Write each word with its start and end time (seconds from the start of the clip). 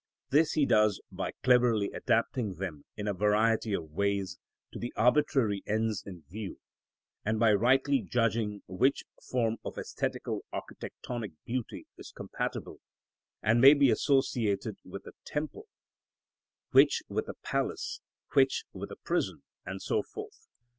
This 0.31 0.53
he 0.53 0.65
does 0.65 0.99
by 1.11 1.33
cleverly 1.43 1.91
adapting 1.93 2.55
them 2.55 2.85
in 2.97 3.07
a 3.07 3.13
variety 3.13 3.71
of 3.73 3.91
ways 3.91 4.39
to 4.73 4.79
the 4.79 4.91
arbitrary 4.95 5.61
ends 5.67 6.01
in 6.03 6.23
view, 6.27 6.57
and 7.23 7.39
by 7.39 7.53
rightly 7.53 8.01
judging 8.01 8.63
which 8.65 9.03
form 9.29 9.57
of 9.63 9.75
æsthetical 9.75 10.39
architectonic 10.51 11.33
beauty 11.45 11.85
is 11.99 12.11
compatible 12.11 12.79
and 13.43 13.61
may 13.61 13.75
be 13.75 13.91
associated 13.91 14.75
with 14.83 15.05
a 15.05 15.13
temple, 15.23 15.67
which 16.71 17.03
with 17.07 17.29
a 17.29 17.35
palace, 17.43 18.01
which 18.33 18.63
with 18.73 18.89
a 18.89 18.97
prison, 19.03 19.43
and 19.67 19.83
so 19.83 20.01
forth. 20.01 20.47